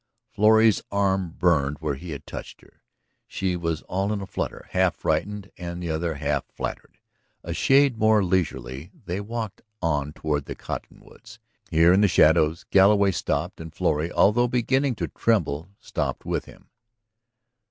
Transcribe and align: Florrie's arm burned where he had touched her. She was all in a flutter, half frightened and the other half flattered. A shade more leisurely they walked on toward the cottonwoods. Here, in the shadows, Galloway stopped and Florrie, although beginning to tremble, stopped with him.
Florrie's 0.31 0.81
arm 0.91 1.29
burned 1.37 1.77
where 1.79 1.93
he 1.93 2.09
had 2.09 2.25
touched 2.25 2.61
her. 2.61 2.81
She 3.27 3.55
was 3.55 3.83
all 3.83 4.11
in 4.11 4.19
a 4.19 4.25
flutter, 4.25 4.65
half 4.71 4.95
frightened 4.95 5.51
and 5.59 5.79
the 5.83 5.91
other 5.91 6.15
half 6.15 6.43
flattered. 6.47 6.97
A 7.43 7.53
shade 7.53 7.99
more 7.99 8.23
leisurely 8.23 8.89
they 9.05 9.21
walked 9.21 9.61
on 9.79 10.11
toward 10.13 10.45
the 10.45 10.55
cottonwoods. 10.55 11.37
Here, 11.69 11.93
in 11.93 12.01
the 12.01 12.07
shadows, 12.07 12.65
Galloway 12.71 13.11
stopped 13.11 13.61
and 13.61 13.71
Florrie, 13.71 14.11
although 14.11 14.47
beginning 14.47 14.95
to 14.95 15.07
tremble, 15.07 15.69
stopped 15.79 16.25
with 16.25 16.45
him. 16.45 16.71